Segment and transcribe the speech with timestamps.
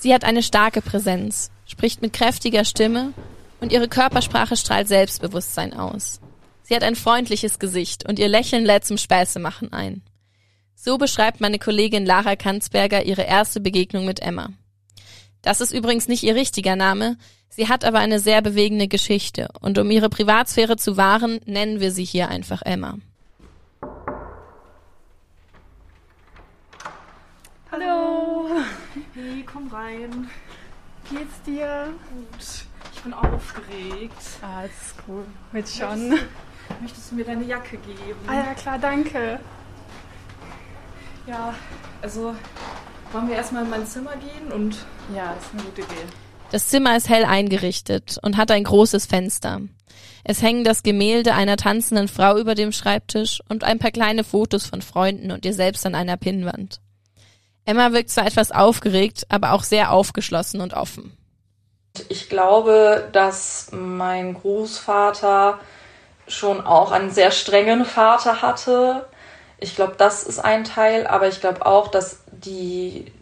[0.00, 3.12] Sie hat eine starke Präsenz, spricht mit kräftiger Stimme
[3.60, 6.20] und ihre Körpersprache strahlt Selbstbewusstsein aus.
[6.62, 10.02] Sie hat ein freundliches Gesicht und ihr Lächeln lädt zum Späßemachen ein.
[10.76, 14.50] So beschreibt meine Kollegin Lara Kanzberger ihre erste Begegnung mit Emma.
[15.42, 17.16] Das ist übrigens nicht ihr richtiger Name,
[17.48, 21.90] sie hat aber eine sehr bewegende Geschichte und um ihre Privatsphäre zu wahren, nennen wir
[21.90, 22.98] sie hier einfach Emma.
[27.72, 28.46] Hallo!
[29.44, 30.28] Komm rein.
[31.10, 31.92] Geht's dir?
[32.10, 32.64] Gut.
[32.94, 34.22] Ich bin aufgeregt.
[34.42, 35.24] Ah, ist cool.
[35.52, 36.10] Mit schon.
[36.10, 36.30] Möchtest,
[36.80, 38.18] möchtest du mir deine Jacke geben?
[38.26, 39.40] Ah ja, klar, danke.
[41.26, 41.54] Ja,
[42.02, 42.34] also
[43.12, 44.76] wollen wir erstmal in mein Zimmer gehen und.
[45.14, 46.06] Ja, das ist eine gute Idee.
[46.50, 49.60] Das Zimmer ist hell eingerichtet und hat ein großes Fenster.
[50.24, 54.66] Es hängen das Gemälde einer tanzenden Frau über dem Schreibtisch und ein paar kleine Fotos
[54.66, 56.80] von Freunden und ihr selbst an einer Pinnwand.
[57.68, 61.14] Emma wirkt zwar etwas aufgeregt, aber auch sehr aufgeschlossen und offen.
[62.08, 65.58] Ich glaube, dass mein Großvater
[66.26, 69.06] schon auch einen sehr strengen Vater hatte.
[69.58, 73.12] Ich glaube, das ist ein Teil, aber ich glaube auch, dass die,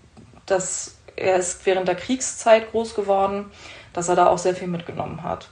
[0.45, 3.51] dass er ist während der Kriegszeit groß geworden,
[3.95, 5.49] dass er da auch sehr viel mitgenommen hat.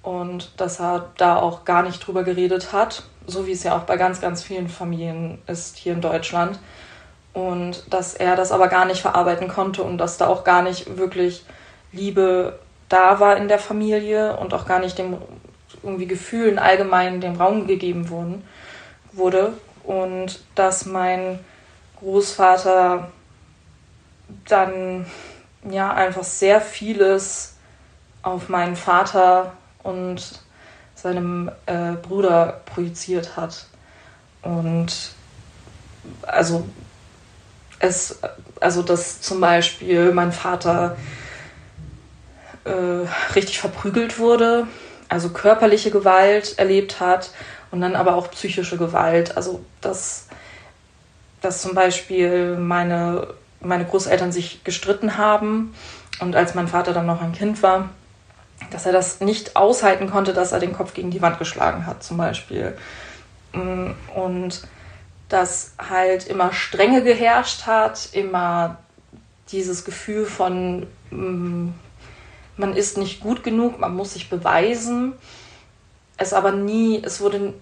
[0.00, 3.82] Und dass er da auch gar nicht drüber geredet hat, so wie es ja auch
[3.82, 6.58] bei ganz, ganz vielen Familien ist hier in Deutschland.
[7.32, 10.96] Und dass er das aber gar nicht verarbeiten konnte und dass da auch gar nicht
[10.96, 11.44] wirklich
[11.92, 15.16] Liebe da war in der Familie und auch gar nicht dem
[15.82, 18.44] irgendwie Gefühlen allgemein dem Raum gegeben wurden,
[19.12, 19.52] wurde.
[19.84, 21.38] Und dass mein
[22.00, 23.10] Großvater
[24.46, 25.06] dann
[25.68, 27.56] ja einfach sehr vieles
[28.22, 30.40] auf meinen Vater und
[30.94, 33.66] seinem äh, Bruder projiziert hat.
[34.42, 35.12] Und
[36.22, 36.66] also
[37.80, 38.20] es,
[38.60, 40.96] also dass zum Beispiel mein Vater
[42.64, 44.66] äh, richtig verprügelt wurde,
[45.08, 47.30] also körperliche Gewalt erlebt hat
[47.70, 49.36] und dann aber auch psychische Gewalt.
[49.36, 50.28] Also dass,
[51.40, 53.28] dass zum Beispiel meine,
[53.60, 55.74] meine Großeltern sich gestritten haben
[56.20, 57.88] und als mein Vater dann noch ein Kind war,
[58.70, 62.02] dass er das nicht aushalten konnte, dass er den Kopf gegen die Wand geschlagen hat,
[62.04, 62.76] zum Beispiel.
[63.54, 64.62] Mm, und
[65.30, 68.78] dass halt immer Strenge geherrscht hat, immer
[69.52, 71.68] dieses Gefühl von, mm,
[72.56, 75.14] man ist nicht gut genug, man muss sich beweisen.
[76.16, 77.54] Es aber nie, es wurde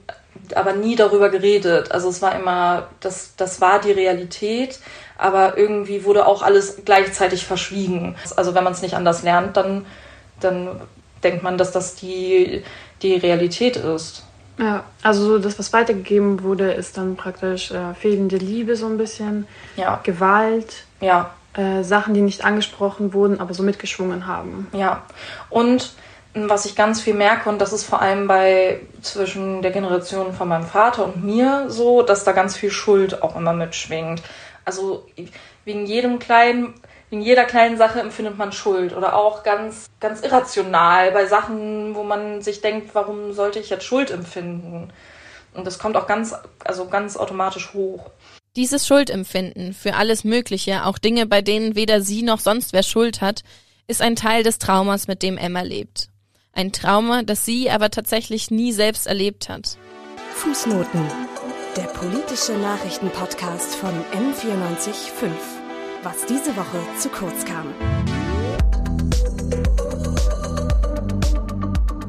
[0.55, 1.93] aber nie darüber geredet.
[1.93, 4.81] Also es war immer, das, das war die Realität,
[5.17, 8.17] aber irgendwie wurde auch alles gleichzeitig verschwiegen.
[8.37, 9.87] Also wenn man es nicht anders lernt, dann,
[10.41, 10.81] dann
[11.23, 12.62] denkt man, dass das die,
[13.03, 14.25] die Realität ist.
[14.58, 19.46] Ja, also das, was weitergegeben wurde, ist dann praktisch äh, fehlende Liebe so ein bisschen,
[19.76, 20.00] ja.
[20.02, 21.30] Gewalt, ja.
[21.54, 24.66] Äh, Sachen, die nicht angesprochen wurden, aber so mitgeschwungen haben.
[24.72, 25.02] Ja,
[25.48, 25.92] und
[26.34, 30.48] was ich ganz viel merke, und das ist vor allem bei zwischen der Generation von
[30.48, 34.22] meinem Vater und mir so, dass da ganz viel Schuld auch immer mitschwingt.
[34.64, 35.06] Also
[35.64, 36.75] wegen jedem kleinen
[37.10, 42.02] in jeder kleinen Sache empfindet man Schuld oder auch ganz, ganz irrational bei Sachen, wo
[42.02, 44.92] man sich denkt, warum sollte ich jetzt Schuld empfinden?
[45.54, 48.10] Und das kommt auch ganz, also ganz automatisch hoch.
[48.56, 53.20] Dieses Schuldempfinden für alles Mögliche, auch Dinge, bei denen weder sie noch sonst wer Schuld
[53.20, 53.42] hat,
[53.86, 56.08] ist ein Teil des Traumas, mit dem Emma lebt.
[56.52, 59.78] Ein Trauma, das sie aber tatsächlich nie selbst erlebt hat.
[60.34, 61.06] Fußnoten.
[61.76, 65.57] Der politische Nachrichtenpodcast von M945
[66.08, 67.66] was diese Woche zu kurz kam.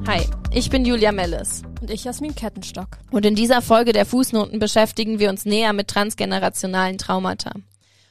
[0.07, 0.21] Hi,
[0.51, 1.63] ich bin Julia Melles.
[1.81, 2.87] Und ich Jasmin Kettenstock.
[3.11, 7.51] Und in dieser Folge der Fußnoten beschäftigen wir uns näher mit transgenerationalen Traumata.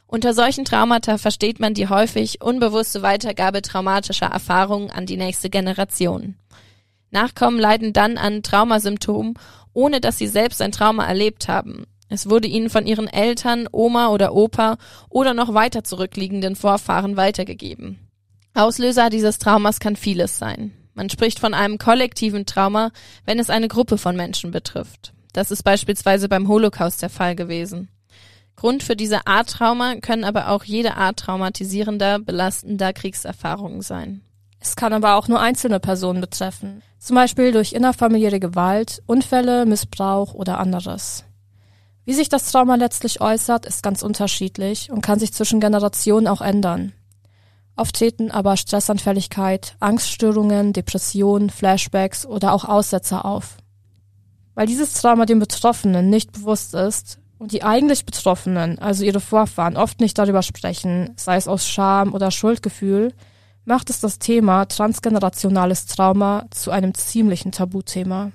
[0.06, 6.36] Unter solchen Traumata versteht man die häufig unbewusste Weitergabe traumatischer Erfahrungen an die nächste Generation.
[7.10, 9.38] Nachkommen leiden dann an Traumasymptomen,
[9.72, 11.86] ohne dass sie selbst ein Trauma erlebt haben.
[12.08, 14.78] Es wurde ihnen von ihren Eltern, Oma oder Opa
[15.10, 17.98] oder noch weiter zurückliegenden Vorfahren weitergegeben.
[18.54, 20.72] Auslöser dieses Traumas kann vieles sein.
[20.94, 22.90] Man spricht von einem kollektiven Trauma,
[23.24, 25.12] wenn es eine Gruppe von Menschen betrifft.
[25.32, 27.88] Das ist beispielsweise beim Holocaust der Fall gewesen.
[28.56, 34.22] Grund für diese Art Trauma können aber auch jede Art traumatisierender, belastender Kriegserfahrungen sein.
[34.58, 40.34] Es kann aber auch nur einzelne Personen betreffen, zum Beispiel durch innerfamiliäre Gewalt, Unfälle, Missbrauch
[40.34, 41.24] oder anderes.
[42.08, 46.40] Wie sich das Trauma letztlich äußert, ist ganz unterschiedlich und kann sich zwischen Generationen auch
[46.40, 46.94] ändern.
[47.76, 53.58] Oft treten aber Stressanfälligkeit, Angststörungen, Depressionen, Flashbacks oder auch Aussetzer auf.
[54.54, 59.76] Weil dieses Trauma dem Betroffenen nicht bewusst ist, und die eigentlich Betroffenen, also ihre Vorfahren,
[59.76, 63.12] oft nicht darüber sprechen, sei es aus Scham oder Schuldgefühl,
[63.66, 68.32] macht es das Thema transgenerationales Trauma zu einem ziemlichen Tabuthema.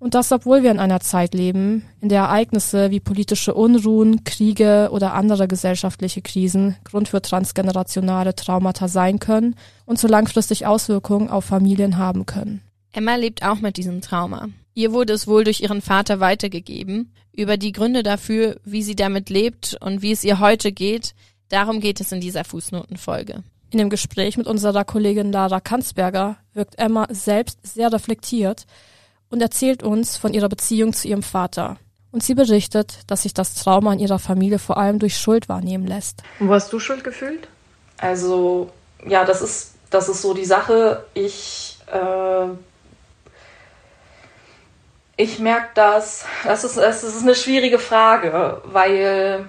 [0.00, 4.88] Und das, obwohl wir in einer Zeit leben, in der Ereignisse wie politische Unruhen, Kriege
[4.92, 11.44] oder andere gesellschaftliche Krisen Grund für transgenerationale Traumata sein können und so langfristig Auswirkungen auf
[11.44, 12.62] Familien haben können.
[12.92, 14.48] Emma lebt auch mit diesem Trauma.
[14.72, 17.12] Ihr wurde es wohl durch ihren Vater weitergegeben.
[17.32, 21.14] Über die Gründe dafür, wie sie damit lebt und wie es ihr heute geht,
[21.50, 23.42] darum geht es in dieser Fußnotenfolge.
[23.70, 28.64] In dem Gespräch mit unserer Kollegin Lara Kanzberger wirkt Emma selbst sehr reflektiert
[29.30, 31.78] und erzählt uns von ihrer Beziehung zu ihrem Vater.
[32.12, 35.86] Und sie berichtet, dass sich das Trauma in ihrer Familie vor allem durch Schuld wahrnehmen
[35.86, 36.22] lässt.
[36.40, 37.46] Und wo hast du Schuld gefühlt?
[37.98, 38.70] Also,
[39.06, 41.04] ja, das ist, das ist so die Sache.
[41.14, 42.46] Ich, äh,
[45.16, 46.24] ich merke das.
[46.44, 49.46] Das ist, das ist eine schwierige Frage, weil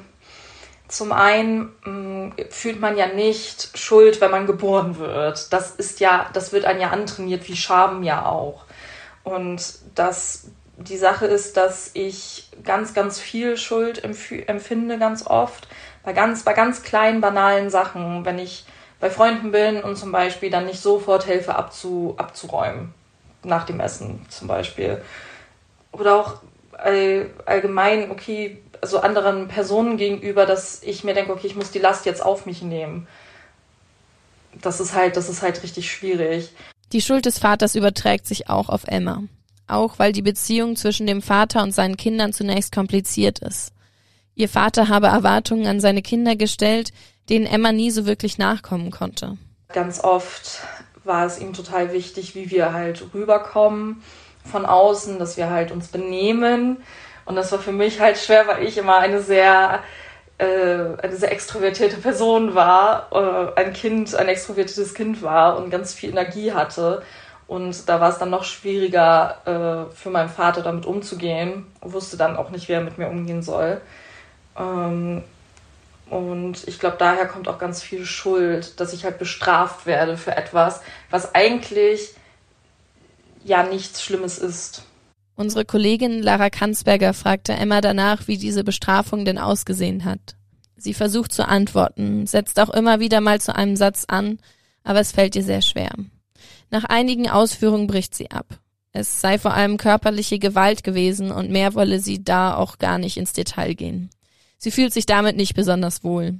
[0.87, 5.51] zum einen mh, mm, fühlt man ja nicht Schuld, wenn man geboren wird.
[5.51, 8.65] Das ist ja, das wird einem ja antrainiert, wie Scham ja auch.
[9.23, 9.61] Und
[9.95, 10.47] das,
[10.77, 15.67] die Sache ist, dass ich ganz, ganz viel Schuld empfinde, ganz oft.
[16.03, 18.25] Bei ganz, bei ganz kleinen, banalen Sachen.
[18.25, 18.65] Wenn ich
[18.99, 22.93] bei Freunden bin und zum Beispiel dann nicht sofort helfe abzu, abzuräumen.
[23.43, 25.01] Nach dem Essen zum Beispiel.
[25.91, 26.41] Oder auch
[27.45, 32.05] allgemein, okay, also anderen Personen gegenüber, dass ich mir denke, okay, ich muss die Last
[32.05, 33.07] jetzt auf mich nehmen.
[34.61, 36.53] Das ist halt, das ist halt richtig schwierig.
[36.93, 39.23] Die Schuld des Vaters überträgt sich auch auf Emma.
[39.67, 43.71] Auch weil die Beziehung zwischen dem Vater und seinen Kindern zunächst kompliziert ist.
[44.35, 46.91] Ihr Vater habe Erwartungen an seine Kinder gestellt,
[47.29, 49.37] denen Emma nie so wirklich nachkommen konnte.
[49.69, 50.59] Ganz oft
[51.03, 54.03] war es ihm total wichtig, wie wir halt rüberkommen
[54.43, 56.77] von außen, dass wir halt uns benehmen.
[57.25, 59.79] Und das war für mich halt schwer, weil ich immer eine sehr
[60.43, 66.09] eine sehr extrovertierte Person war, äh, ein Kind, ein extrovertiertes Kind war und ganz viel
[66.09, 67.03] Energie hatte.
[67.47, 71.67] Und da war es dann noch schwieriger äh, für meinen Vater damit umzugehen.
[71.81, 73.81] Wusste dann auch nicht, wie er mit mir umgehen soll.
[74.57, 75.23] Ähm,
[76.09, 80.35] und ich glaube, daher kommt auch ganz viel Schuld, dass ich halt bestraft werde für
[80.35, 82.15] etwas, was eigentlich
[83.43, 84.83] ja nichts Schlimmes ist.
[85.41, 90.35] Unsere Kollegin Lara Kanzberger fragte Emma danach, wie diese Bestrafung denn ausgesehen hat.
[90.77, 94.37] Sie versucht zu antworten, setzt auch immer wieder mal zu einem Satz an,
[94.83, 95.89] aber es fällt ihr sehr schwer.
[96.69, 98.59] Nach einigen Ausführungen bricht sie ab.
[98.91, 103.17] Es sei vor allem körperliche Gewalt gewesen und mehr wolle sie da auch gar nicht
[103.17, 104.11] ins Detail gehen.
[104.59, 106.35] Sie fühlt sich damit nicht besonders wohl.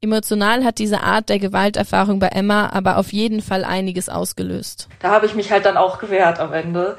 [0.00, 4.88] Emotional hat diese Art der Gewalterfahrung bei Emma aber auf jeden Fall einiges ausgelöst.
[5.00, 6.96] Da habe ich mich halt dann auch gewehrt am Ende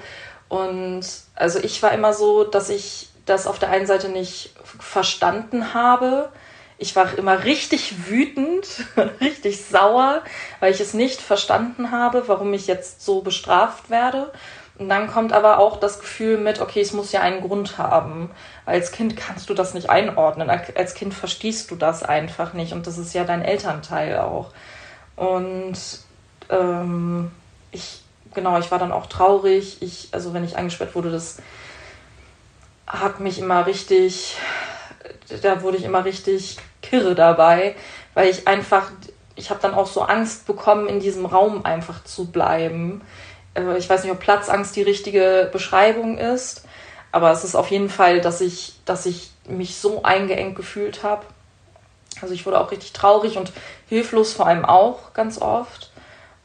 [0.50, 1.06] und
[1.36, 6.30] also ich war immer so, dass ich das auf der einen Seite nicht verstanden habe.
[6.78, 8.68] Ich war immer richtig wütend,
[9.22, 10.22] richtig sauer,
[10.60, 14.32] weil ich es nicht verstanden habe, warum ich jetzt so bestraft werde.
[14.78, 18.30] Und dann kommt aber auch das Gefühl mit, okay, es muss ja einen Grund haben.
[18.66, 20.50] Als Kind kannst du das nicht einordnen.
[20.50, 22.74] Als Kind verstehst du das einfach nicht.
[22.74, 24.52] Und das ist ja dein Elternteil auch.
[25.16, 25.78] Und
[26.50, 27.32] ähm,
[27.72, 28.02] ich
[28.36, 29.78] genau, ich war dann auch traurig.
[29.82, 31.38] Ich, also wenn ich eingesperrt wurde, das
[32.86, 34.38] hat mich immer richtig,
[35.42, 37.76] da wurde ich immer richtig kirre dabei,
[38.14, 38.92] weil ich einfach,
[39.36, 43.02] ich habe dann auch so Angst bekommen, in diesem Raum einfach zu bleiben.
[43.56, 46.66] Äh, ich weiß nicht, ob Platzangst die richtige Beschreibung ist,
[47.12, 51.26] aber es ist auf jeden Fall, dass ich, dass ich mich so eingeengt gefühlt habe.
[52.22, 53.52] Also ich wurde auch richtig traurig und
[53.88, 55.92] hilflos vor allem auch ganz oft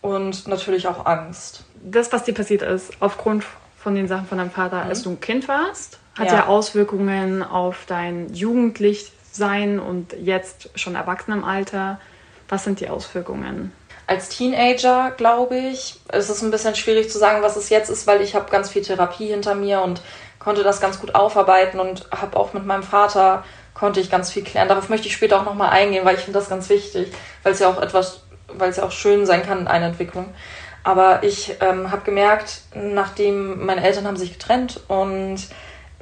[0.00, 3.44] und natürlich auch Angst das, was dir passiert ist, aufgrund
[3.76, 4.90] von den Sachen von deinem Vater, mhm.
[4.90, 6.34] als du ein Kind warst, hat ja.
[6.34, 12.00] ja Auswirkungen auf dein Jugendlichsein und jetzt schon Erwachsenenalter.
[12.48, 13.72] Was sind die Auswirkungen?
[14.06, 18.08] Als Teenager, glaube ich, ist es ein bisschen schwierig zu sagen, was es jetzt ist,
[18.08, 20.02] weil ich habe ganz viel Therapie hinter mir und
[20.40, 24.42] konnte das ganz gut aufarbeiten und habe auch mit meinem Vater konnte ich ganz viel
[24.42, 24.68] klären.
[24.68, 27.12] Darauf möchte ich später auch nochmal eingehen, weil ich finde das ganz wichtig,
[27.44, 30.34] weil es ja auch etwas, weil es ja auch schön sein kann, eine Entwicklung.
[30.82, 35.38] Aber ich ähm, habe gemerkt, nachdem meine Eltern haben sich getrennt und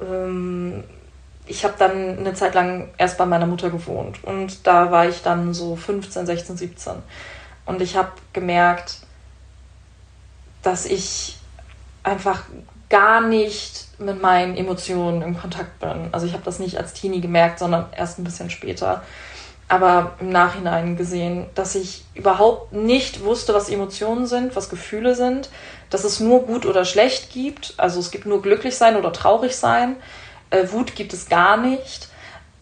[0.01, 0.83] ähm,
[1.45, 4.23] ich habe dann eine Zeit lang erst bei meiner Mutter gewohnt.
[4.23, 6.93] Und da war ich dann so 15, 16, 17
[7.65, 8.97] und ich habe gemerkt,
[10.61, 11.37] dass ich
[12.03, 12.43] einfach
[12.89, 16.09] gar nicht mit meinen Emotionen in Kontakt bin.
[16.11, 19.03] Also ich habe das nicht als Teenie gemerkt, sondern erst ein bisschen später
[19.69, 25.49] aber im Nachhinein gesehen, dass ich überhaupt nicht wusste, was Emotionen sind, was Gefühle sind,
[25.91, 27.75] dass es nur gut oder schlecht gibt.
[27.77, 29.95] Also es gibt nur glücklich sein oder traurig sein.
[30.49, 32.09] Äh, Wut gibt es gar nicht.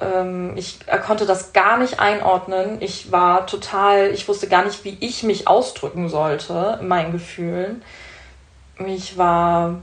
[0.01, 2.81] Ähm, ich konnte das gar nicht einordnen.
[2.81, 7.83] Ich war total, ich wusste gar nicht, wie ich mich ausdrücken sollte in meinen Gefühlen.
[8.85, 9.79] Ich war,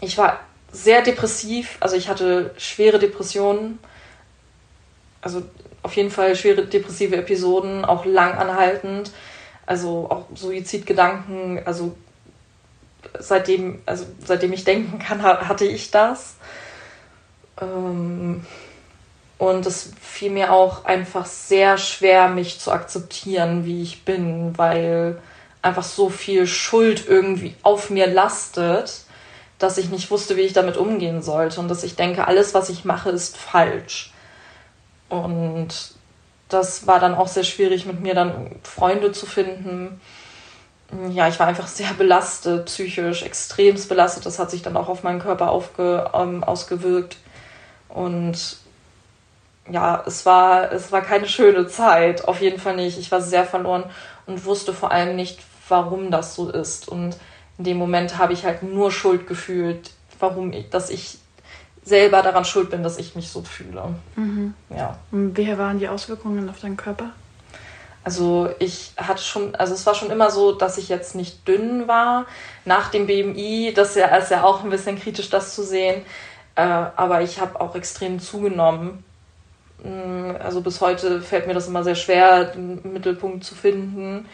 [0.00, 0.40] ich war
[0.72, 1.76] sehr depressiv.
[1.80, 3.78] Also ich hatte schwere Depressionen.
[5.20, 5.42] Also
[5.82, 9.12] auf jeden Fall schwere depressive Episoden, auch lang anhaltend.
[9.66, 11.60] Also auch Suizidgedanken.
[11.64, 11.96] Also
[13.18, 16.36] seitdem, also seitdem ich denken kann, hatte ich das.
[17.60, 18.44] Ähm,
[19.38, 25.20] und es fiel mir auch einfach sehr schwer, mich zu akzeptieren, wie ich bin, weil
[25.62, 29.04] einfach so viel Schuld irgendwie auf mir lastet,
[29.58, 32.68] dass ich nicht wusste, wie ich damit umgehen sollte und dass ich denke, alles, was
[32.68, 34.12] ich mache, ist falsch.
[35.08, 35.68] Und
[36.48, 40.00] das war dann auch sehr schwierig, mit mir dann Freunde zu finden.
[41.10, 44.24] Ja, ich war einfach sehr belastet, psychisch, extremst belastet.
[44.24, 47.18] Das hat sich dann auch auf meinen Körper aufge, ähm, ausgewirkt.
[47.88, 48.56] Und
[49.70, 52.98] ja, es war, es war keine schöne Zeit, auf jeden Fall nicht.
[52.98, 53.84] Ich war sehr verloren
[54.26, 56.88] und wusste vor allem nicht, warum das so ist.
[56.88, 57.16] Und
[57.58, 61.18] in dem Moment habe ich halt nur Schuld gefühlt, warum ich, dass ich
[61.88, 63.94] selber daran schuld bin, dass ich mich so fühle.
[64.16, 64.54] Mhm.
[64.70, 64.98] Ja.
[65.10, 67.10] Und wie waren die Auswirkungen auf deinen Körper?
[68.04, 71.88] Also ich hatte schon, also es war schon immer so, dass ich jetzt nicht dünn
[71.88, 72.26] war.
[72.64, 76.02] Nach dem BMI, das ist ja auch ein bisschen kritisch, das zu sehen.
[76.54, 79.04] Äh, aber ich habe auch extrem zugenommen.
[79.82, 84.26] Mm, also bis heute fällt mir das immer sehr schwer, den Mittelpunkt zu finden.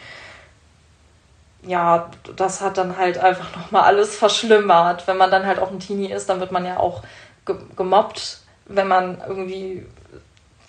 [1.63, 5.07] Ja, das hat dann halt einfach nochmal alles verschlimmert.
[5.07, 7.03] Wenn man dann halt auch ein Teenie ist, dann wird man ja auch
[7.75, 9.85] gemobbt, wenn man irgendwie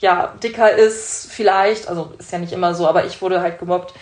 [0.00, 1.88] ja dicker ist, vielleicht.
[1.88, 3.94] Also ist ja nicht immer so, aber ich wurde halt gemobbt.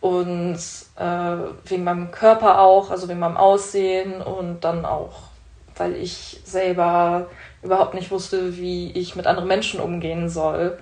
[0.00, 0.58] Und
[0.96, 5.32] äh, wegen meinem Körper auch, also wegen meinem Aussehen und dann auch
[5.76, 7.28] weil ich selber
[7.62, 10.78] überhaupt nicht wusste, wie ich mit anderen Menschen umgehen soll.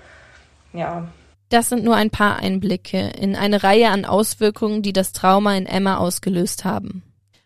[0.73, 1.09] Ja.
[1.49, 5.67] Das sind nur ein paar Einblicke in eine Reihe an Auswirkungen, die das Trauma in
[5.67, 7.03] Emma ausgelöst haben.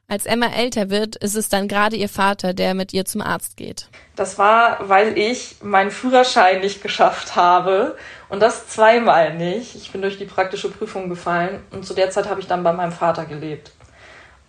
[0.07, 3.57] Als Emma älter wird, ist es dann gerade ihr Vater, der mit ihr zum Arzt
[3.57, 3.89] geht.
[4.17, 7.97] Das war, weil ich meinen Führerschein nicht geschafft habe
[8.29, 9.75] und das zweimal nicht.
[9.75, 12.73] Ich bin durch die praktische Prüfung gefallen und zu der Zeit habe ich dann bei
[12.73, 13.73] meinem Vater gelebt.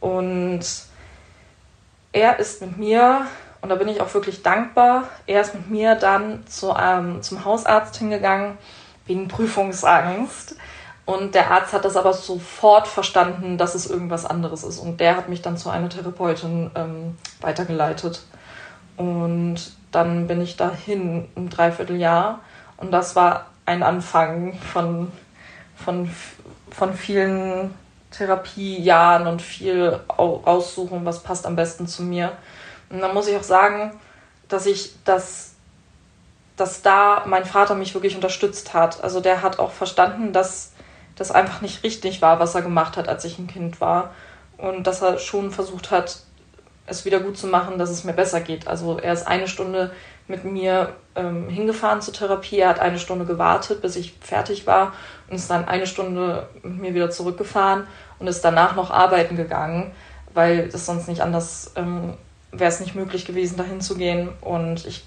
[0.02, 0.66] Und
[2.12, 3.26] er ist mit mir,
[3.62, 7.46] und da bin ich auch wirklich dankbar, er ist mit mir dann zu, ähm, zum
[7.46, 8.58] Hausarzt hingegangen
[9.06, 10.58] wegen Prüfungsangst.
[11.06, 14.80] Und der Arzt hat das aber sofort verstanden, dass es irgendwas anderes ist.
[14.80, 18.24] Und der hat mich dann zu einer Therapeutin ähm, weitergeleitet.
[18.98, 19.58] Und
[19.92, 22.40] dann bin ich dahin ein Dreivierteljahr.
[22.78, 25.12] Und das war ein Anfang von,
[25.76, 26.10] von,
[26.72, 27.74] von vielen
[28.10, 32.32] Therapiejahren und viel raussuchen, was passt am besten zu mir.
[32.90, 33.92] Und dann muss ich auch sagen,
[34.48, 35.54] dass ich das,
[36.56, 39.04] dass da mein Vater mich wirklich unterstützt hat.
[39.04, 40.72] Also der hat auch verstanden, dass
[41.16, 44.12] das einfach nicht richtig war, was er gemacht hat, als ich ein Kind war.
[44.58, 46.20] Und dass er schon versucht hat,
[46.88, 48.68] es wieder gut zu machen, dass es mir besser geht.
[48.68, 49.92] Also er ist eine Stunde
[50.28, 52.60] mit mir ähm, hingefahren zur Therapie.
[52.60, 54.94] Er hat eine Stunde gewartet, bis ich fertig war
[55.30, 57.88] und ist dann eine Stunde mit mir wieder zurückgefahren
[58.20, 59.92] und ist danach noch arbeiten gegangen,
[60.34, 62.14] weil es sonst nicht anders ähm,
[62.52, 64.30] wäre es nicht möglich gewesen, dahin zu gehen.
[64.42, 65.04] Und ich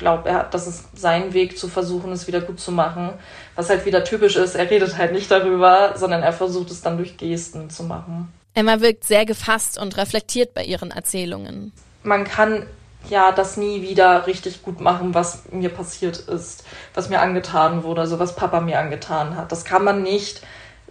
[0.00, 3.10] glaube, er hat, das ist sein Weg zu versuchen, es wieder gut zu machen.
[3.54, 6.96] Was halt wieder typisch ist, er redet halt nicht darüber, sondern er versucht es dann
[6.96, 8.32] durch Gesten zu machen.
[8.54, 11.72] Emma wirkt sehr gefasst und reflektiert bei ihren Erzählungen.
[12.02, 12.66] Man kann
[13.08, 16.64] ja das nie wieder richtig gut machen, was mir passiert ist,
[16.94, 19.52] was mir angetan wurde, also was Papa mir angetan hat.
[19.52, 20.42] Das kann man nicht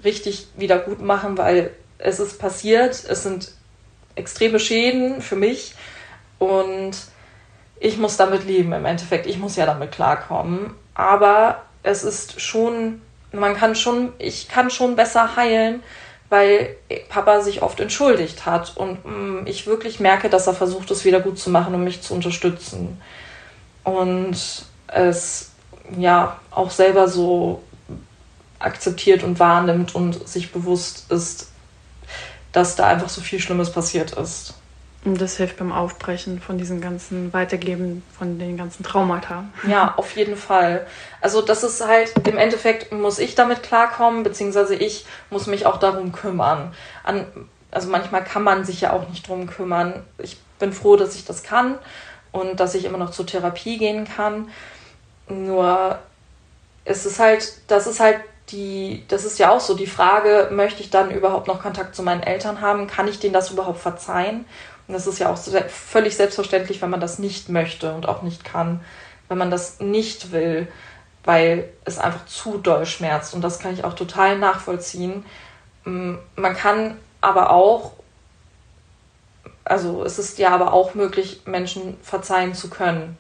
[0.04, 3.52] richtig wieder gut machen, weil es ist passiert, es sind
[4.16, 5.76] extreme Schäden für mich
[6.40, 6.94] und
[7.80, 9.26] ich muss damit leben im Endeffekt.
[9.26, 10.74] Ich muss ja damit klarkommen.
[10.94, 15.82] Aber es ist schon, man kann schon, ich kann schon besser heilen,
[16.30, 16.76] weil
[17.08, 21.22] Papa sich oft entschuldigt hat und mm, ich wirklich merke, dass er versucht, es wieder
[21.22, 23.02] gut zu machen und mich zu unterstützen.
[23.84, 25.52] Und es
[25.98, 27.64] ja auch selber so
[28.60, 31.50] akzeptiert und wahrnimmt und sich bewusst ist,
[32.52, 34.54] dass da einfach so viel Schlimmes passiert ist.
[35.06, 39.46] Und das hilft beim Aufbrechen von diesen ganzen Weitergeben, von den ganzen Traumata.
[39.66, 40.86] Ja, auf jeden Fall.
[41.22, 45.78] Also das ist halt, im Endeffekt muss ich damit klarkommen, beziehungsweise ich muss mich auch
[45.78, 46.74] darum kümmern.
[47.04, 47.26] An,
[47.72, 50.04] also manchmal kann man sich ja auch nicht darum kümmern.
[50.18, 51.80] Ich bin froh, dass ich das kann
[52.34, 54.50] und dass ich immer noch zur Therapie gehen kann.
[55.30, 55.98] Nur
[56.84, 60.82] es ist halt, das ist halt die, das ist ja auch so die Frage, möchte
[60.82, 62.88] ich dann überhaupt noch Kontakt zu meinen Eltern haben?
[62.88, 64.46] Kann ich denen das überhaupt verzeihen?
[64.90, 68.44] Und das ist ja auch völlig selbstverständlich, wenn man das nicht möchte und auch nicht
[68.44, 68.82] kann,
[69.28, 70.68] wenn man das nicht will,
[71.24, 73.36] weil es einfach zu doll schmerzt.
[73.36, 75.24] Und das kann ich auch total nachvollziehen.
[75.86, 77.92] Mm, man kann aber auch,
[79.64, 83.16] also es ist ja aber auch möglich, Menschen verzeihen zu können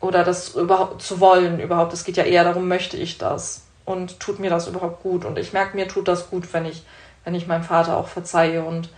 [0.00, 1.94] oder das überhaupt zu wollen überhaupt.
[1.94, 5.24] Es geht ja eher darum, möchte ich das und tut mir das überhaupt gut.
[5.24, 6.84] Und ich merke, mir tut das gut, wenn ich,
[7.24, 8.90] wenn ich meinem Vater auch verzeihe und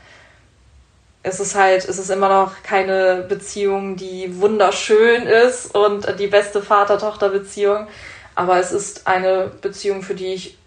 [1.29, 6.63] es ist halt, es ist immer noch keine Beziehung, die wunderschön ist und die beste
[6.63, 7.87] Vater-Tochter-Beziehung.
[8.35, 10.59] Aber es ist eine Beziehung, für die ich,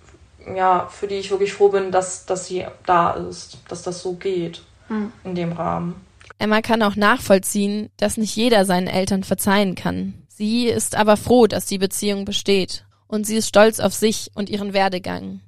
[0.56, 4.14] ja, für die ich wirklich froh bin, dass, dass sie da ist, dass das so
[4.14, 5.12] geht hm.
[5.24, 5.96] in dem Rahmen.
[6.38, 10.14] Emma kann auch nachvollziehen, dass nicht jeder seinen Eltern verzeihen kann.
[10.28, 12.86] Sie ist aber froh, dass die Beziehung besteht.
[13.08, 15.42] Und sie ist stolz auf sich und ihren Werdegang.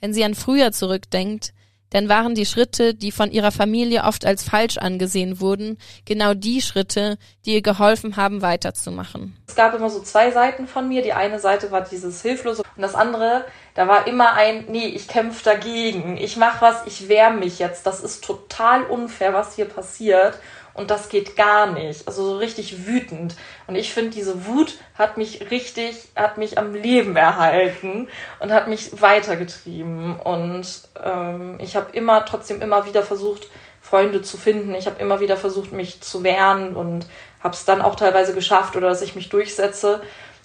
[0.00, 1.52] Wenn sie an früher zurückdenkt,
[1.90, 6.60] dann waren die Schritte, die von ihrer Familie oft als falsch angesehen wurden, genau die
[6.60, 9.36] Schritte, die ihr geholfen haben, weiterzumachen.
[9.46, 11.02] Es gab immer so zwei Seiten von mir.
[11.02, 15.08] Die eine Seite war dieses Hilflose und das andere, da war immer ein, nee, ich
[15.08, 16.16] kämpfe dagegen.
[16.16, 17.86] Ich mache was, ich wehre mich jetzt.
[17.86, 20.38] Das ist total unfair, was hier passiert
[20.76, 22.06] und das geht gar nicht.
[22.06, 23.34] Also so richtig wütend.
[23.66, 28.08] Und ich finde, diese Wut hat mich richtig, hat mich am Leben erhalten
[28.40, 30.20] und hat mich weitergetrieben.
[30.20, 30.66] Und
[31.02, 33.48] ähm, ich habe immer, trotzdem immer wieder versucht,
[33.80, 34.74] Freunde zu finden.
[34.74, 37.06] Ich habe immer wieder versucht, mich zu wehren und
[37.42, 40.02] habe es dann auch teilweise geschafft oder dass ich mich durchsetze.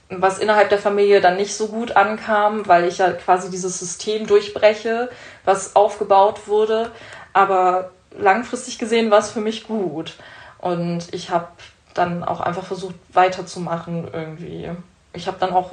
[0.10, 4.28] Was innerhalb der Familie dann nicht so gut ankam, weil ich ja quasi dieses System
[4.28, 5.10] durchbreche,
[5.44, 6.92] was aufgebaut wurde.
[7.34, 10.16] Aber langfristig gesehen war es für mich gut.
[10.60, 11.48] Und ich habe
[11.94, 14.70] dann auch einfach versucht weiterzumachen irgendwie.
[15.14, 15.72] Ich habe dann auch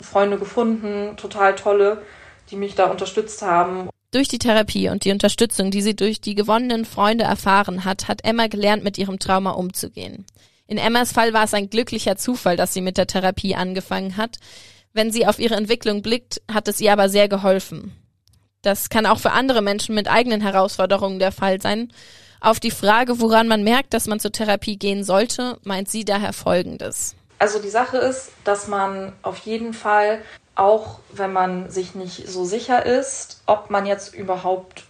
[0.00, 2.02] Freunde gefunden, total tolle,
[2.50, 3.88] die mich da unterstützt haben.
[4.10, 8.24] Durch die Therapie und die Unterstützung, die sie durch die gewonnenen Freunde erfahren hat, hat
[8.24, 10.26] Emma gelernt, mit ihrem Trauma umzugehen.
[10.66, 14.38] In Emmas Fall war es ein glücklicher Zufall, dass sie mit der Therapie angefangen hat.
[14.92, 17.92] Wenn sie auf ihre Entwicklung blickt, hat es ihr aber sehr geholfen.
[18.62, 21.92] Das kann auch für andere Menschen mit eigenen Herausforderungen der Fall sein.
[22.40, 26.32] Auf die Frage, woran man merkt, dass man zur Therapie gehen sollte, meint sie daher
[26.32, 27.14] Folgendes.
[27.38, 30.20] Also die Sache ist, dass man auf jeden Fall,
[30.54, 34.84] auch wenn man sich nicht so sicher ist, ob man jetzt überhaupt,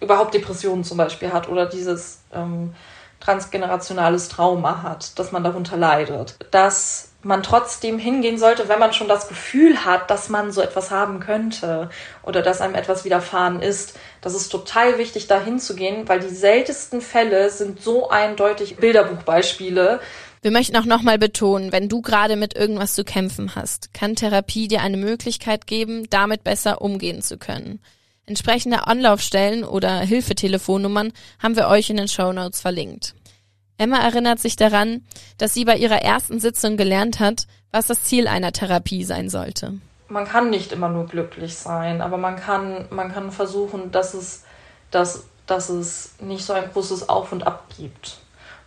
[0.00, 2.74] überhaupt Depressionen zum Beispiel hat oder dieses ähm,
[3.20, 9.08] transgenerationales Trauma hat, dass man darunter leidet, dass man trotzdem hingehen sollte, wenn man schon
[9.08, 11.90] das Gefühl hat, dass man so etwas haben könnte
[12.22, 13.98] oder dass einem etwas widerfahren ist.
[14.20, 20.00] Das ist total wichtig, da hinzugehen, weil die seltensten Fälle sind so eindeutig Bilderbuchbeispiele.
[20.42, 24.68] Wir möchten auch nochmal betonen, wenn du gerade mit irgendwas zu kämpfen hast, kann Therapie
[24.68, 27.80] dir eine Möglichkeit geben, damit besser umgehen zu können.
[28.26, 33.14] Entsprechende Anlaufstellen oder Hilfetelefonnummern haben wir euch in den Show Notes verlinkt.
[33.78, 35.04] Emma erinnert sich daran,
[35.38, 39.74] dass sie bei ihrer ersten Sitzung gelernt hat, was das Ziel einer Therapie sein sollte.
[40.08, 44.44] Man kann nicht immer nur glücklich sein, aber man kann, man kann versuchen, dass es,
[44.90, 48.18] dass, dass es nicht so ein großes Auf und Ab gibt.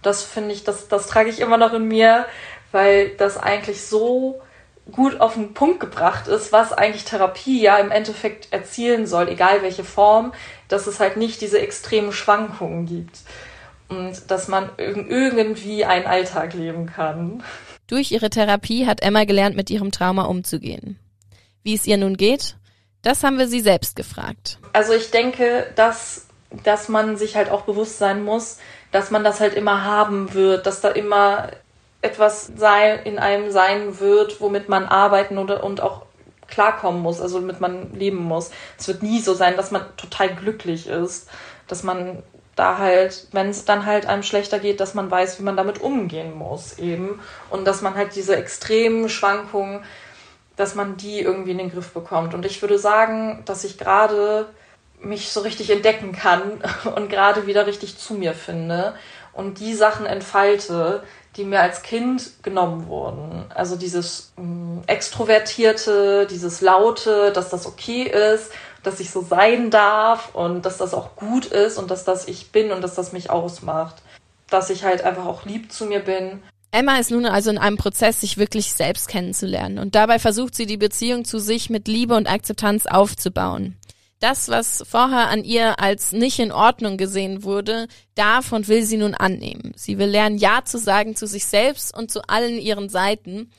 [0.01, 2.25] Das finde ich, das, das trage ich immer noch in mir,
[2.71, 4.41] weil das eigentlich so
[4.91, 9.61] gut auf den Punkt gebracht ist, was eigentlich Therapie ja im Endeffekt erzielen soll, egal
[9.61, 10.33] welche Form,
[10.67, 13.19] dass es halt nicht diese extremen Schwankungen gibt
[13.89, 17.43] und dass man irgendwie einen Alltag leben kann.
[17.87, 20.99] Durch ihre Therapie hat Emma gelernt, mit ihrem Trauma umzugehen.
[21.63, 22.55] Wie es ihr nun geht,
[23.01, 24.59] das haben wir sie selbst gefragt.
[24.73, 26.27] Also ich denke, dass,
[26.63, 28.59] dass man sich halt auch bewusst sein muss,
[28.91, 31.49] dass man das halt immer haben wird, dass da immer
[32.01, 36.03] etwas sein, in einem sein wird, womit man arbeiten oder, und auch
[36.47, 38.51] klarkommen muss, also womit man leben muss.
[38.77, 41.29] Es wird nie so sein, dass man total glücklich ist,
[41.67, 42.23] dass man
[42.59, 45.81] da halt, wenn es dann halt einem schlechter geht, dass man weiß, wie man damit
[45.81, 49.85] umgehen muss eben und dass man halt diese extremen Schwankungen,
[50.57, 52.33] dass man die irgendwie in den Griff bekommt.
[52.33, 54.47] Und ich würde sagen, dass ich gerade
[54.99, 56.61] mich so richtig entdecken kann
[56.95, 58.93] und gerade wieder richtig zu mir finde
[59.31, 61.03] und die Sachen entfalte,
[61.37, 63.45] die mir als Kind genommen wurden.
[63.55, 68.51] Also dieses ähm, Extrovertierte, dieses Laute, dass das okay ist
[68.83, 72.51] dass ich so sein darf und dass das auch gut ist und dass das ich
[72.51, 73.95] bin und dass das mich ausmacht.
[74.49, 76.41] Dass ich halt einfach auch lieb zu mir bin.
[76.71, 80.67] Emma ist nun also in einem Prozess, sich wirklich selbst kennenzulernen und dabei versucht sie
[80.67, 83.75] die Beziehung zu sich mit Liebe und Akzeptanz aufzubauen.
[84.19, 88.97] Das, was vorher an ihr als nicht in Ordnung gesehen wurde, darf und will sie
[88.97, 89.71] nun annehmen.
[89.77, 93.49] Sie will lernen, Ja zu sagen zu sich selbst und zu allen ihren Seiten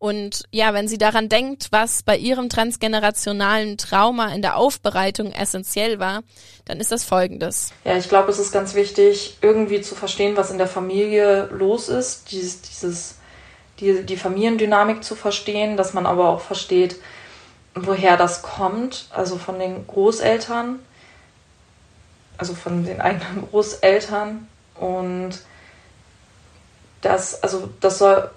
[0.00, 5.98] Und ja, wenn sie daran denkt, was bei ihrem transgenerationalen Trauma in der Aufbereitung essentiell
[5.98, 6.22] war,
[6.64, 7.72] dann ist das folgendes.
[7.84, 11.90] Ja, ich glaube, es ist ganz wichtig, irgendwie zu verstehen, was in der Familie los
[11.90, 13.16] ist, dieses, dieses,
[13.78, 16.96] die, die Familiendynamik zu verstehen, dass man aber auch versteht,
[17.74, 20.78] woher das kommt, also von den Großeltern,
[22.38, 25.40] also von den eigenen Großeltern und
[27.02, 28.30] das, also das soll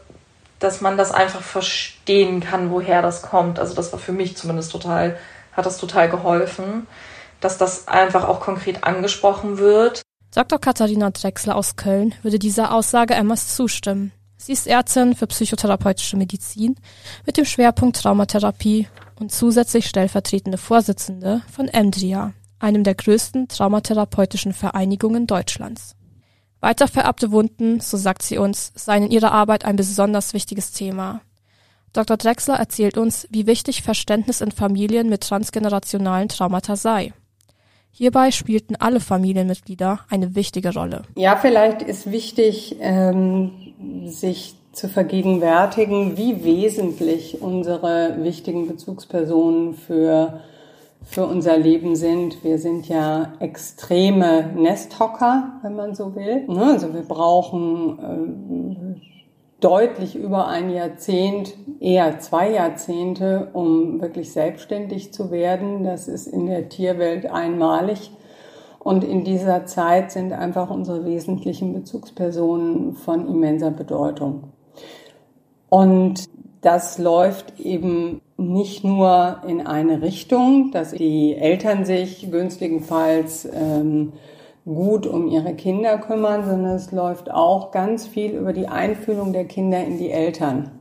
[0.63, 3.59] dass man das einfach verstehen kann, woher das kommt.
[3.59, 5.17] Also das war für mich zumindest total,
[5.51, 6.87] hat das total geholfen,
[7.41, 10.01] dass das einfach auch konkret angesprochen wird.
[10.33, 10.59] Dr.
[10.59, 14.13] Katharina Drechsler aus Köln würde dieser Aussage Emmas zustimmen.
[14.37, 16.75] Sie ist Ärztin für psychotherapeutische Medizin
[17.25, 18.87] mit dem Schwerpunkt Traumatherapie
[19.19, 25.95] und zusätzlich stellvertretende Vorsitzende von EMDRIA, einem der größten traumatherapeutischen Vereinigungen Deutschlands.
[26.63, 31.19] Weiter vererbte Wunden, so sagt sie uns, seien in ihrer Arbeit ein besonders wichtiges Thema.
[31.91, 32.15] Dr.
[32.15, 37.11] Drexler erzählt uns, wie wichtig Verständnis in Familien mit transgenerationalen Traumata sei.
[37.91, 41.01] Hierbei spielten alle Familienmitglieder eine wichtige Rolle.
[41.17, 43.51] Ja, vielleicht ist wichtig, ähm,
[44.05, 50.39] sich zu vergegenwärtigen, wie wesentlich unsere wichtigen Bezugspersonen für
[51.03, 52.43] für unser Leben sind.
[52.43, 56.45] Wir sind ja extreme Nesthocker, wenn man so will.
[56.47, 59.01] Ne, also wir brauchen äh,
[59.59, 65.83] deutlich über ein Jahrzehnt, eher zwei Jahrzehnte, um wirklich selbstständig zu werden.
[65.83, 68.11] Das ist in der Tierwelt einmalig.
[68.79, 74.51] Und in dieser Zeit sind einfach unsere wesentlichen Bezugspersonen von immenser Bedeutung.
[75.69, 76.25] Und
[76.59, 84.13] das läuft eben nicht nur in eine Richtung, dass die Eltern sich günstigenfalls ähm,
[84.65, 89.45] gut um ihre Kinder kümmern, sondern es läuft auch ganz viel über die Einfühlung der
[89.45, 90.71] Kinder in die Eltern.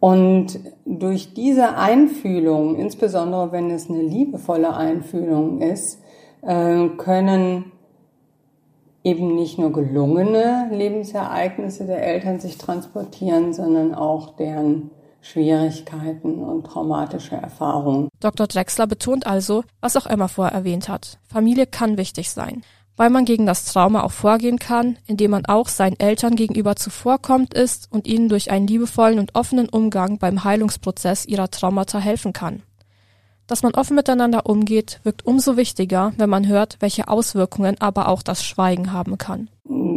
[0.00, 6.02] Und durch diese Einfühlung, insbesondere wenn es eine liebevolle Einfühlung ist,
[6.42, 7.72] äh, können
[9.02, 14.90] eben nicht nur gelungene Lebensereignisse der Eltern sich transportieren, sondern auch deren
[15.24, 18.10] Schwierigkeiten und traumatische Erfahrungen.
[18.20, 18.46] Dr.
[18.46, 21.18] Drexler betont also, was auch Emma vorher erwähnt hat.
[21.26, 22.62] Familie kann wichtig sein,
[22.96, 27.54] weil man gegen das Trauma auch vorgehen kann, indem man auch seinen Eltern gegenüber zuvorkommt
[27.54, 32.62] ist und ihnen durch einen liebevollen und offenen Umgang beim Heilungsprozess ihrer Traumata helfen kann.
[33.46, 38.22] Dass man offen miteinander umgeht, wirkt umso wichtiger, wenn man hört, welche Auswirkungen aber auch
[38.22, 39.48] das Schweigen haben kann.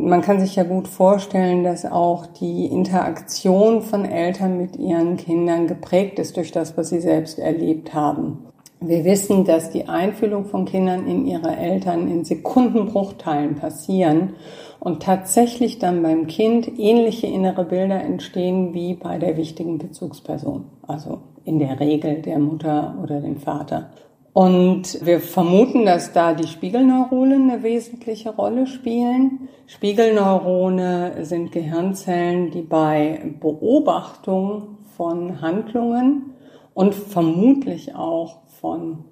[0.07, 5.67] Man kann sich ja gut vorstellen, dass auch die Interaktion von Eltern mit ihren Kindern
[5.67, 8.45] geprägt ist durch das, was sie selbst erlebt haben.
[8.79, 14.35] Wir wissen, dass die Einfühlung von Kindern in ihre Eltern in Sekundenbruchteilen passieren
[14.79, 20.67] und tatsächlich dann beim Kind ähnliche innere Bilder entstehen wie bei der wichtigen Bezugsperson.
[20.83, 23.89] Also in der Regel der Mutter oder dem Vater.
[24.37, 29.49] Und wir vermuten, dass da die Spiegelneuronen eine wesentliche Rolle spielen.
[29.65, 36.35] Spiegelneurone sind Gehirnzellen, die bei Beobachtung von Handlungen
[36.75, 39.05] und vermutlich auch von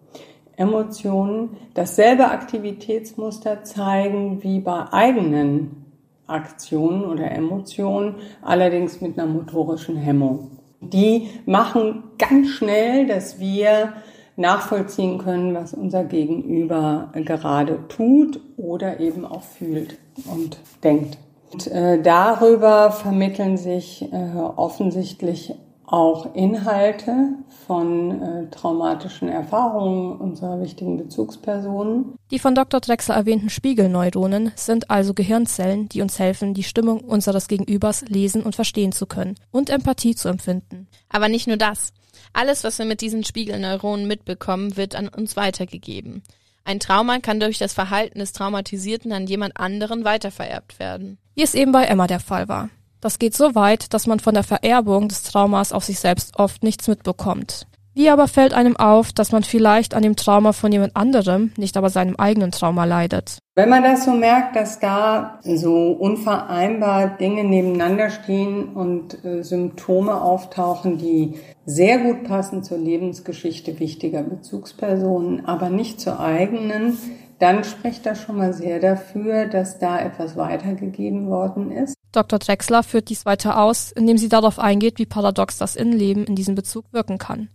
[0.58, 5.88] Emotionen dasselbe Aktivitätsmuster zeigen wie bei eigenen
[6.28, 10.52] Aktionen oder Emotionen, allerdings mit einer motorischen Hemmung
[10.92, 13.94] die machen ganz schnell, dass wir
[14.38, 19.98] nachvollziehen können, was unser Gegenüber gerade tut oder eben auch fühlt
[20.32, 21.18] und denkt.
[21.52, 25.54] Und äh, darüber vermitteln sich äh, offensichtlich
[25.88, 27.36] auch Inhalte
[27.68, 32.16] von äh, traumatischen Erfahrungen unserer wichtigen Bezugspersonen.
[32.32, 32.80] Die von Dr.
[32.80, 38.56] Drexler erwähnten Spiegelneuronen sind also Gehirnzellen, die uns helfen, die Stimmung unseres Gegenübers lesen und
[38.56, 40.88] verstehen zu können und Empathie zu empfinden.
[41.10, 41.94] Aber nicht nur das.
[42.36, 46.22] Alles, was wir mit diesen Spiegelneuronen mitbekommen, wird an uns weitergegeben.
[46.66, 51.18] Ein Trauma kann durch das Verhalten des Traumatisierten an jemand anderen weitervererbt werden.
[51.36, 52.70] Wie es eben bei Emma der Fall war.
[53.00, 56.62] Das geht so weit, dass man von der Vererbung des Traumas auf sich selbst oft
[56.62, 57.68] nichts mitbekommt.
[57.98, 61.78] Wie aber fällt einem auf, dass man vielleicht an dem Trauma von jemand anderem, nicht
[61.78, 63.40] aber seinem eigenen Trauma leidet?
[63.56, 70.20] Wenn man das so merkt, dass da so unvereinbar Dinge nebeneinander stehen und äh, Symptome
[70.22, 76.98] auftauchen, die sehr gut passen zur Lebensgeschichte wichtiger Bezugspersonen, aber nicht zur eigenen,
[77.40, 81.96] dann spricht das schon mal sehr dafür, dass da etwas weitergegeben worden ist.
[82.12, 82.40] Dr.
[82.40, 86.56] Drexler führt dies weiter aus, indem sie darauf eingeht, wie paradox das Innenleben in diesem
[86.56, 87.48] Bezug wirken kann.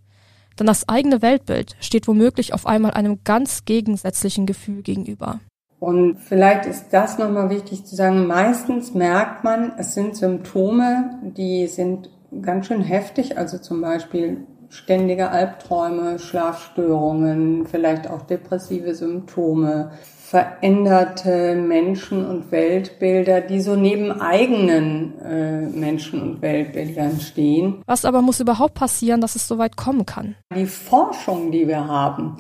[0.61, 5.41] Denn das eigene Weltbild steht womöglich auf einmal einem ganz gegensätzlichen Gefühl gegenüber.
[5.79, 8.27] Und vielleicht ist das nochmal wichtig zu sagen.
[8.27, 12.11] Meistens merkt man, es sind Symptome, die sind
[12.43, 19.93] ganz schön heftig, also zum Beispiel ständige Albträume, Schlafstörungen, vielleicht auch depressive Symptome,
[20.31, 27.83] veränderte Menschen- und Weltbilder, die so neben eigenen äh, Menschen- und Weltbildern stehen.
[27.85, 30.37] Was aber muss überhaupt passieren, dass es so weit kommen kann?
[30.55, 32.37] Die Forschung, die wir haben,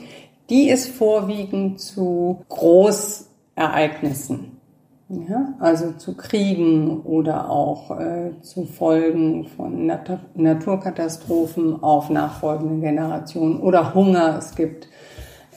[0.51, 4.57] die ist vorwiegend zu Großereignissen.
[5.09, 13.59] Ja, also zu Kriegen oder auch äh, zu Folgen von Nat Naturkatastrophen auf nachfolgende Generationen
[13.59, 14.37] oder Hunger.
[14.39, 14.89] Es gibt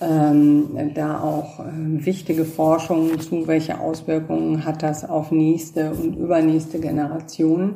[0.04, 1.63] ähm, da auch äh,
[2.06, 7.76] wichtige Forschungen zu, welche Auswirkungen hat das auf nächste und übernächste Generationen.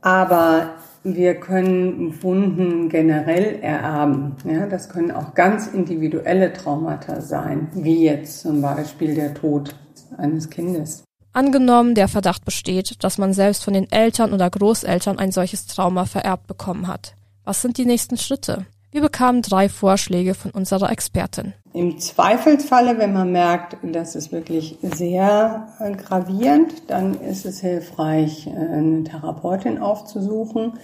[0.00, 0.70] Aber
[1.02, 4.36] wir können Wunden generell ererben.
[4.44, 9.74] Ja, das können auch ganz individuelle Traumata sein, wie jetzt zum Beispiel der Tod
[10.16, 11.04] eines Kindes.
[11.34, 16.04] Angenommen, der Verdacht besteht, dass man selbst von den Eltern oder Großeltern ein solches Trauma
[16.04, 17.16] vererbt bekommen hat.
[17.44, 18.66] Was sind die nächsten Schritte?
[18.94, 21.52] Wir bekamen drei Vorschläge von unserer Expertin.
[21.72, 28.46] Im Zweifelsfalle, wenn man merkt, das ist wirklich sehr äh, gravierend, dann ist es hilfreich,
[28.46, 30.74] äh, eine Therapeutin aufzusuchen.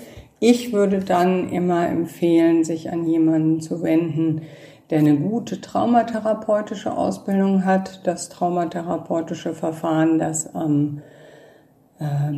[0.40, 4.42] Ich würde dann immer empfehlen, sich an jemanden zu wenden,
[4.90, 8.00] der eine gute traumatherapeutische Ausbildung hat.
[8.08, 11.19] Das traumatherapeutische Verfahren, das am äh,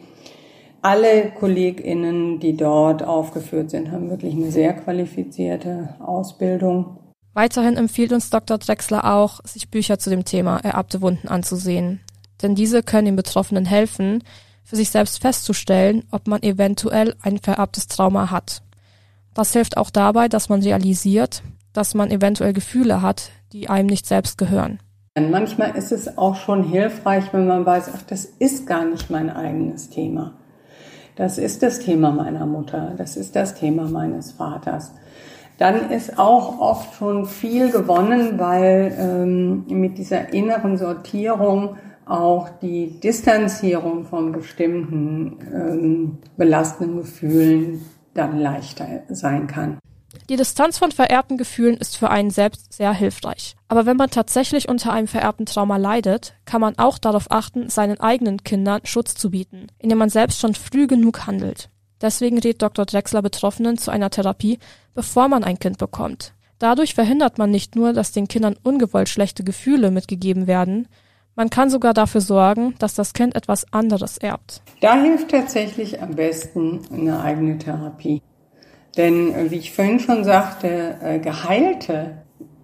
[0.84, 6.98] Alle KollegInnen, die dort aufgeführt sind, haben wirklich eine sehr qualifizierte Ausbildung.
[7.34, 8.58] Weiterhin empfiehlt uns Dr.
[8.58, 12.00] Drexler auch, sich Bücher zu dem Thema ererbte Wunden anzusehen.
[12.42, 14.24] Denn diese können den Betroffenen helfen,
[14.64, 18.62] für sich selbst festzustellen, ob man eventuell ein vererbtes Trauma hat.
[19.34, 21.42] Das hilft auch dabei, dass man realisiert,
[21.72, 24.78] dass man eventuell Gefühle hat, die einem nicht selbst gehören.
[25.18, 29.28] Manchmal ist es auch schon hilfreich, wenn man weiß, ach, das ist gar nicht mein
[29.28, 30.38] eigenes Thema.
[31.16, 34.92] Das ist das Thema meiner Mutter, das ist das Thema meines Vaters
[35.62, 42.98] dann ist auch oft schon viel gewonnen, weil ähm, mit dieser inneren Sortierung auch die
[42.98, 49.78] Distanzierung von bestimmten ähm, belastenden Gefühlen dann leichter sein kann.
[50.28, 53.56] Die Distanz von vererbten Gefühlen ist für einen selbst sehr hilfreich.
[53.68, 57.98] Aber wenn man tatsächlich unter einem vererbten Trauma leidet, kann man auch darauf achten, seinen
[57.98, 61.70] eigenen Kindern Schutz zu bieten, indem man selbst schon früh genug handelt.
[62.02, 62.84] Deswegen rät Dr.
[62.84, 64.58] Drexler Betroffenen zu einer Therapie,
[64.94, 66.34] bevor man ein Kind bekommt.
[66.58, 70.88] Dadurch verhindert man nicht nur, dass den Kindern ungewollt schlechte Gefühle mitgegeben werden,
[71.34, 74.62] man kann sogar dafür sorgen, dass das Kind etwas anderes erbt.
[74.80, 78.22] Da hilft tatsächlich am besten eine eigene Therapie.
[78.96, 82.22] Denn äh, wie ich vorhin schon sagte, äh, geheilte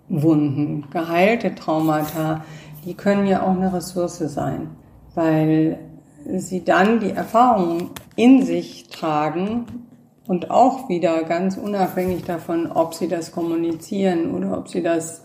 [0.09, 2.45] Wunden, geheilte Traumata,
[2.85, 4.71] die können ja auch eine Ressource sein,
[5.15, 5.79] weil
[6.37, 9.67] sie dann die Erfahrungen in sich tragen
[10.27, 15.23] und auch wieder ganz unabhängig davon, ob sie das kommunizieren oder ob sie das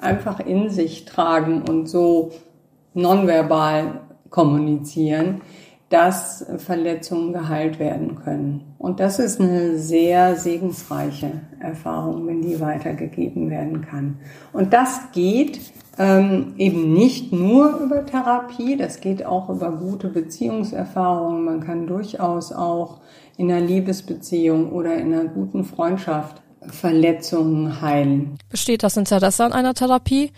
[0.00, 2.32] einfach in sich tragen und so
[2.94, 5.42] nonverbal kommunizieren,
[5.90, 8.74] dass Verletzungen geheilt werden können.
[8.78, 14.18] Und das ist eine sehr segensreiche Erfahrung, wenn die weitergegeben werden kann.
[14.52, 15.60] Und das geht
[15.98, 21.44] ähm, eben nicht nur über Therapie, das geht auch über gute Beziehungserfahrungen.
[21.44, 23.00] Man kann durchaus auch
[23.36, 28.38] in einer Liebesbeziehung oder in einer guten Freundschaft Verletzungen heilen.
[28.48, 30.32] Besteht das Interesse an einer Therapie,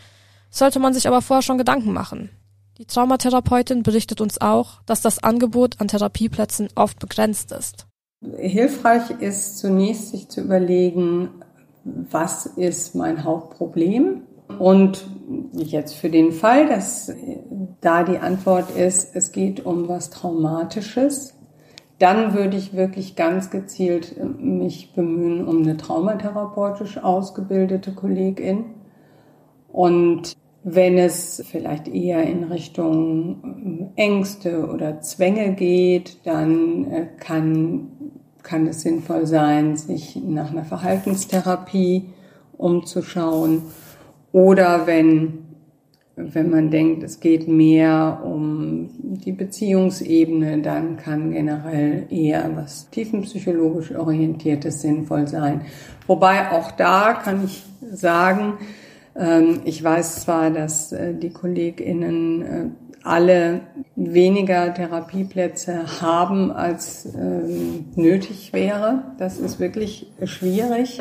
[0.50, 2.30] sollte man sich aber vorher schon Gedanken machen.
[2.78, 7.86] Die Traumatherapeutin berichtet uns auch, dass das Angebot an Therapieplätzen oft begrenzt ist.
[8.36, 11.30] Hilfreich ist zunächst sich zu überlegen,
[11.84, 14.22] was ist mein Hauptproblem?
[14.58, 15.06] Und
[15.54, 17.12] jetzt für den Fall, dass
[17.80, 21.34] da die Antwort ist, es geht um was Traumatisches,
[21.98, 28.66] dann würde ich wirklich ganz gezielt mich bemühen um eine traumatherapeutisch ausgebildete Kollegin.
[29.72, 30.36] Und
[30.68, 37.86] wenn es vielleicht eher in Richtung Ängste oder Zwänge geht, dann äh, kann,
[38.42, 42.06] kann es sinnvoll sein, sich nach einer Verhaltenstherapie
[42.58, 43.62] umzuschauen.
[44.32, 45.44] Oder wenn,
[46.16, 53.94] wenn man denkt, es geht mehr um die Beziehungsebene, dann kann generell eher was tiefenpsychologisch
[53.94, 55.60] orientiertes sinnvoll sein.
[56.08, 58.54] Wobei auch da kann ich sagen,
[59.64, 62.66] ich weiß zwar, dass äh, die KollegInnen äh,
[63.02, 63.60] alle
[63.94, 69.04] weniger Therapieplätze haben, als ähm, nötig wäre.
[69.18, 71.00] Das ist wirklich schwierig.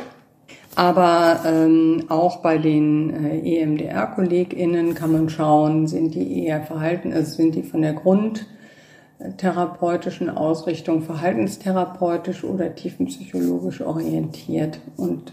[0.76, 7.36] Aber ähm, auch bei den äh, EMDR-KollegInnen kann man schauen, sind die eher verhalten, also
[7.36, 15.32] sind die von der grundtherapeutischen Ausrichtung verhaltenstherapeutisch oder tiefenpsychologisch orientiert und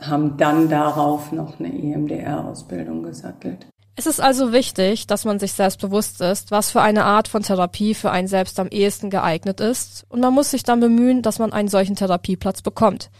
[0.00, 3.66] haben dann darauf noch eine EMDR-Ausbildung gesattelt.
[3.96, 7.42] Es ist also wichtig, dass man sich selbst bewusst ist, was für eine Art von
[7.42, 11.40] Therapie für einen selbst am ehesten geeignet ist, und man muss sich dann bemühen, dass
[11.40, 13.10] man einen solchen Therapieplatz bekommt.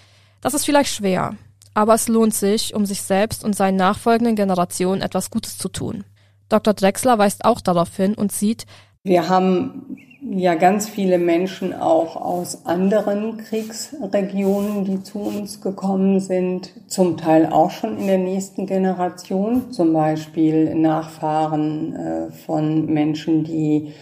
[0.40, 1.34] Das ist vielleicht schwer,
[1.74, 6.04] aber es lohnt sich, um sich selbst und seinen nachfolgenden Generationen etwas Gutes zu tun.
[6.48, 6.74] Dr.
[6.74, 8.64] Drexler weist auch darauf hin und sieht,
[9.02, 9.96] wir haben
[10.30, 17.46] ja ganz viele Menschen auch aus anderen Kriegsregionen, die zu uns gekommen sind, zum Teil
[17.46, 23.92] auch schon in der nächsten Generation, zum Beispiel Nachfahren äh, von Menschen, die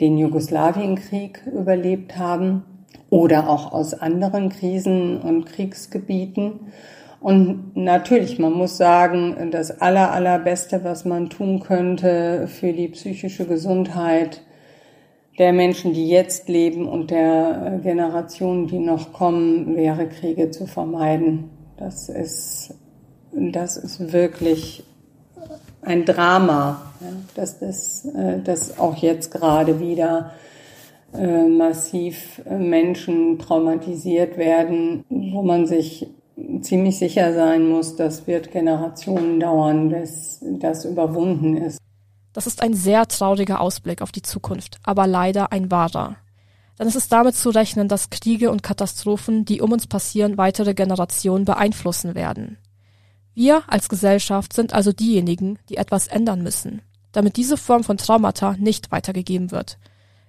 [0.00, 2.62] den Jugoslawienkrieg überlebt haben
[3.10, 6.60] oder auch aus anderen Krisen und Kriegsgebieten.
[7.20, 13.44] Und natürlich, man muss sagen, das aller, allerbeste, was man tun könnte für die psychische
[13.44, 14.42] Gesundheit
[15.38, 20.66] der Menschen, die jetzt leben und der äh, Generationen, die noch kommen, wäre Kriege zu
[20.66, 21.50] vermeiden.
[21.76, 22.74] Das ist,
[23.32, 24.82] das ist wirklich
[25.82, 30.32] ein Drama, ja, dass das, äh, dass auch jetzt gerade wieder
[31.14, 36.08] äh, massiv Menschen traumatisiert werden, wo man sich
[36.60, 41.78] ziemlich sicher sein muss, das wird Generationen dauern, bis das überwunden ist.
[42.38, 46.14] Das ist ein sehr trauriger Ausblick auf die Zukunft, aber leider ein wahrer.
[46.78, 50.72] Denn es ist damit zu rechnen, dass Kriege und Katastrophen, die um uns passieren, weitere
[50.72, 52.56] Generationen beeinflussen werden.
[53.34, 58.54] Wir als Gesellschaft sind also diejenigen, die etwas ändern müssen, damit diese Form von Traumata
[58.56, 59.76] nicht weitergegeben wird.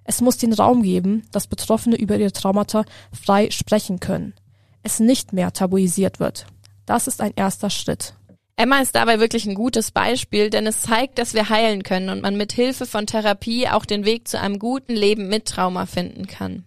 [0.03, 4.33] Es muss den Raum geben, dass Betroffene über ihre Traumata frei sprechen können.
[4.81, 6.47] Es nicht mehr tabuisiert wird.
[6.87, 8.15] Das ist ein erster Schritt.
[8.59, 12.21] Emma ist dabei wirklich ein gutes Beispiel, denn es zeigt, dass wir heilen können und
[12.21, 16.27] man mit Hilfe von Therapie auch den Weg zu einem guten Leben mit Trauma finden
[16.27, 16.65] kann.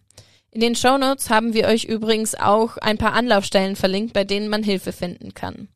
[0.50, 4.62] In den Shownotes haben wir euch übrigens auch ein paar Anlaufstellen verlinkt, bei denen man
[4.62, 5.68] Hilfe finden kann.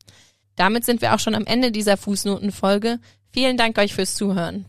[0.57, 2.99] Damit sind wir auch schon am Ende dieser Fußnotenfolge.
[3.31, 4.65] Vielen Dank euch fürs Zuhören.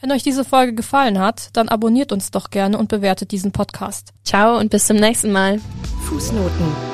[0.00, 4.12] Wenn euch diese Folge gefallen hat, dann abonniert uns doch gerne und bewertet diesen Podcast.
[4.22, 5.60] Ciao und bis zum nächsten Mal.
[6.08, 6.93] Fußnoten